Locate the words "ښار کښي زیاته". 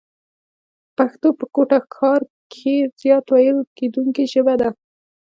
1.93-3.31